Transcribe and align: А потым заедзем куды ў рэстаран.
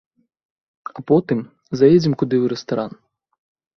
А 0.97 1.03
потым 1.11 1.39
заедзем 1.81 2.13
куды 2.23 2.35
ў 2.43 2.55
рэстаран. 2.55 2.91